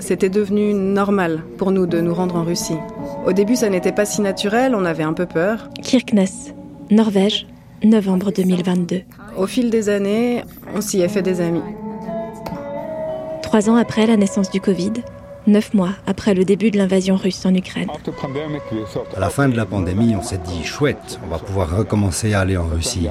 C'était 0.00 0.28
devenu 0.28 0.74
normal 0.74 1.42
pour 1.58 1.70
nous 1.70 1.86
de 1.86 2.00
nous 2.00 2.14
rendre 2.14 2.36
en 2.36 2.44
Russie. 2.44 2.76
Au 3.26 3.32
début, 3.32 3.56
ça 3.56 3.68
n'était 3.70 3.92
pas 3.92 4.04
si 4.04 4.20
naturel, 4.20 4.74
on 4.74 4.84
avait 4.84 5.02
un 5.02 5.12
peu 5.12 5.26
peur. 5.26 5.70
Kirkenes, 5.82 6.52
Norvège, 6.90 7.46
novembre 7.82 8.30
2022. 8.32 9.02
Au 9.36 9.46
fil 9.46 9.70
des 9.70 9.88
années, 9.88 10.42
on 10.74 10.80
s'y 10.80 11.00
est 11.00 11.08
fait 11.08 11.22
des 11.22 11.40
amis. 11.40 11.62
Trois 13.42 13.70
ans 13.70 13.76
après 13.76 14.06
la 14.06 14.16
naissance 14.16 14.50
du 14.50 14.60
Covid, 14.60 14.92
neuf 15.46 15.74
mois 15.74 15.90
après 16.06 16.34
le 16.34 16.44
début 16.44 16.70
de 16.70 16.78
l'invasion 16.78 17.16
russe 17.16 17.44
en 17.46 17.54
Ukraine. 17.54 17.88
À 19.16 19.20
la 19.20 19.30
fin 19.30 19.48
de 19.48 19.56
la 19.56 19.66
pandémie, 19.66 20.14
on 20.16 20.22
s'est 20.22 20.40
dit 20.44 20.64
chouette, 20.64 21.18
on 21.24 21.28
va 21.28 21.38
pouvoir 21.38 21.76
recommencer 21.76 22.34
à 22.34 22.40
aller 22.40 22.56
en 22.56 22.66
Russie. 22.66 23.08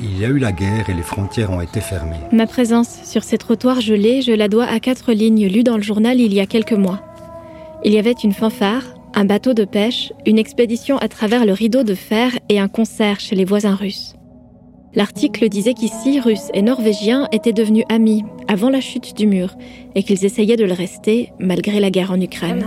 Il 0.00 0.18
y 0.18 0.24
a 0.24 0.28
eu 0.28 0.38
la 0.38 0.52
guerre 0.52 0.90
et 0.90 0.94
les 0.94 1.02
frontières 1.02 1.50
ont 1.50 1.60
été 1.60 1.80
fermées. 1.80 2.16
Ma 2.32 2.46
présence 2.46 3.02
sur 3.04 3.24
ces 3.24 3.38
trottoirs 3.38 3.80
gelés, 3.80 4.22
je 4.22 4.32
la 4.32 4.48
dois 4.48 4.66
à 4.66 4.80
quatre 4.80 5.12
lignes 5.12 5.46
lues 5.46 5.64
dans 5.64 5.76
le 5.76 5.82
journal 5.82 6.20
il 6.20 6.34
y 6.34 6.40
a 6.40 6.46
quelques 6.46 6.72
mois. 6.72 7.00
Il 7.84 7.92
y 7.92 7.98
avait 7.98 8.12
une 8.12 8.32
fanfare, 8.32 8.82
un 9.14 9.24
bateau 9.24 9.54
de 9.54 9.64
pêche, 9.64 10.12
une 10.26 10.38
expédition 10.38 10.98
à 10.98 11.08
travers 11.08 11.46
le 11.46 11.52
rideau 11.52 11.82
de 11.82 11.94
fer 11.94 12.32
et 12.48 12.58
un 12.58 12.68
concert 12.68 13.20
chez 13.20 13.36
les 13.36 13.44
voisins 13.44 13.74
russes. 13.74 14.16
L'article 14.96 15.50
disait 15.50 15.74
qu'ici, 15.74 16.20
Russes 16.20 16.48
et 16.54 16.62
Norvégiens 16.62 17.28
étaient 17.30 17.52
devenus 17.52 17.84
amis 17.90 18.24
avant 18.48 18.70
la 18.70 18.80
chute 18.80 19.14
du 19.14 19.26
mur 19.26 19.50
et 19.94 20.02
qu'ils 20.02 20.24
essayaient 20.24 20.56
de 20.56 20.64
le 20.64 20.72
rester 20.72 21.32
malgré 21.38 21.80
la 21.80 21.90
guerre 21.90 22.12
en 22.12 22.20
Ukraine. 22.20 22.64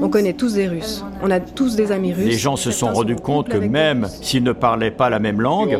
On 0.00 0.08
connaît 0.08 0.32
tous 0.32 0.54
des 0.54 0.66
Russes. 0.68 1.04
On 1.22 1.30
a 1.30 1.40
tous 1.40 1.76
des 1.76 1.92
amis 1.92 2.14
russes. 2.14 2.24
Les 2.24 2.38
gens 2.38 2.56
se 2.56 2.70
sont 2.70 2.90
rendus 2.90 3.16
compte 3.16 3.50
que 3.50 3.58
même 3.58 4.08
s'ils 4.22 4.42
ne 4.42 4.52
parlaient 4.52 4.90
pas 4.90 5.10
la 5.10 5.18
même 5.18 5.42
langue, 5.42 5.78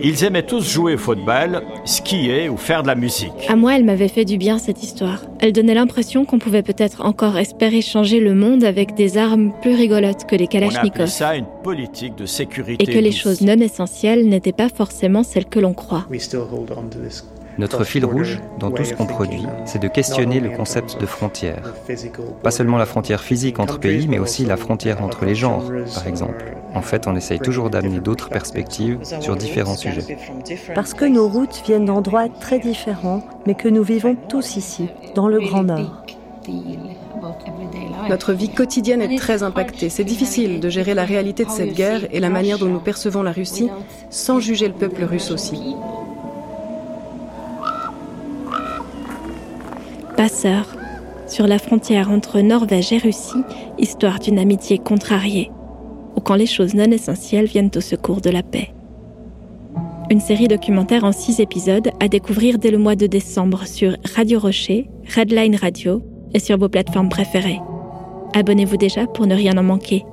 ils 0.00 0.22
aimaient 0.22 0.46
tous 0.46 0.64
jouer 0.64 0.94
au 0.94 0.98
football, 0.98 1.62
skier 1.84 2.48
ou 2.48 2.56
faire 2.56 2.84
de 2.84 2.86
la 2.86 2.94
musique. 2.94 3.32
À 3.48 3.56
moi, 3.56 3.74
elle 3.74 3.84
m'avait 3.84 4.06
fait 4.06 4.24
du 4.24 4.38
bien 4.38 4.58
cette 4.58 4.84
histoire. 4.84 5.22
Elle 5.40 5.52
donnait 5.52 5.74
l'impression 5.74 6.24
qu'on 6.24 6.38
pouvait 6.38 6.62
peut-être 6.62 7.04
encore 7.04 7.36
espérer 7.36 7.82
changer 7.82 8.20
le 8.20 8.34
monde 8.34 8.64
avec 8.64 8.94
des 8.94 9.18
armes 9.18 9.52
plus 9.60 9.74
rigolotes 9.74 10.26
que 10.26 10.36
les 10.36 10.46
kalachnikovs. 10.46 11.06
ça 11.08 11.36
une 11.36 11.46
politique 11.62 12.16
de 12.16 12.26
sécurité. 12.26 12.84
Et 12.84 12.94
que 12.94 12.98
les 12.98 13.12
choses 13.12 13.40
non 13.40 13.58
essentielles 13.58 14.28
n'étaient 14.28 14.52
pas 14.52 14.68
forcément 14.68 15.22
celles 15.22 15.46
que 15.46 15.60
l'on 15.60 15.74
croit. 15.74 16.06
Notre 17.58 17.84
fil 17.84 18.04
rouge 18.04 18.40
dans 18.58 18.70
tout 18.70 18.84
ce 18.84 18.94
qu'on 18.94 19.06
produit, 19.06 19.46
c'est 19.64 19.80
de 19.80 19.88
questionner 19.88 20.40
le 20.40 20.50
concept 20.50 21.00
de 21.00 21.06
frontière. 21.06 21.74
Pas 22.42 22.50
seulement 22.50 22.76
la 22.76 22.86
frontière 22.86 23.22
physique 23.22 23.58
entre 23.58 23.78
pays, 23.78 24.06
mais 24.08 24.18
aussi 24.18 24.44
la 24.44 24.56
frontière 24.56 25.02
entre 25.02 25.24
les 25.24 25.34
genres, 25.34 25.64
par 25.94 26.06
exemple. 26.06 26.56
En 26.74 26.82
fait, 26.82 27.06
on 27.06 27.16
essaye 27.16 27.40
toujours 27.40 27.70
d'amener 27.70 28.00
d'autres 28.00 28.28
perspectives 28.28 28.98
sur 29.20 29.36
différents 29.36 29.76
sujets. 29.76 30.18
Parce 30.74 30.92
que 30.92 31.06
nos 31.06 31.28
routes 31.28 31.62
viennent 31.64 31.86
d'endroits 31.86 32.28
très 32.28 32.58
différents, 32.58 33.22
mais 33.46 33.54
que 33.54 33.68
nous 33.68 33.82
vivons 33.82 34.16
tous 34.28 34.56
ici, 34.56 34.88
dans 35.14 35.28
le 35.28 35.40
Grand 35.40 35.64
Nord. 35.64 36.04
Notre 38.08 38.32
vie 38.32 38.50
quotidienne 38.50 39.02
est 39.02 39.18
très 39.18 39.42
impactée. 39.42 39.88
C'est 39.88 40.04
difficile 40.04 40.60
de 40.60 40.68
gérer 40.68 40.94
la 40.94 41.04
réalité 41.04 41.44
de 41.44 41.50
cette 41.50 41.74
guerre 41.74 42.02
et 42.12 42.20
la 42.20 42.30
manière 42.30 42.58
dont 42.58 42.66
nous 42.66 42.80
percevons 42.80 43.22
la 43.22 43.32
Russie 43.32 43.70
sans 44.10 44.38
juger 44.38 44.68
le 44.68 44.74
peuple 44.74 45.04
russe 45.04 45.30
aussi. 45.30 45.74
Passeur, 50.16 50.74
sur 51.26 51.46
la 51.46 51.58
frontière 51.58 52.10
entre 52.10 52.40
Norvège 52.40 52.90
et 52.90 52.98
Russie, 52.98 53.42
histoire 53.78 54.18
d'une 54.18 54.38
amitié 54.38 54.78
contrariée, 54.78 55.50
ou 56.16 56.20
quand 56.20 56.36
les 56.36 56.46
choses 56.46 56.74
non 56.74 56.90
essentielles 56.90 57.44
viennent 57.44 57.70
au 57.76 57.82
secours 57.82 58.22
de 58.22 58.30
la 58.30 58.42
paix. 58.42 58.72
Une 60.10 60.20
série 60.20 60.48
documentaire 60.48 61.04
en 61.04 61.12
six 61.12 61.38
épisodes 61.40 61.90
à 62.00 62.08
découvrir 62.08 62.58
dès 62.58 62.70
le 62.70 62.78
mois 62.78 62.96
de 62.96 63.06
décembre 63.06 63.66
sur 63.66 63.94
Radio 64.14 64.38
Rocher, 64.38 64.88
Redline 65.14 65.56
Radio 65.56 66.02
et 66.32 66.38
sur 66.38 66.56
vos 66.56 66.70
plateformes 66.70 67.10
préférées. 67.10 67.60
Abonnez-vous 68.34 68.78
déjà 68.78 69.06
pour 69.06 69.26
ne 69.26 69.34
rien 69.34 69.58
en 69.58 69.64
manquer. 69.64 70.04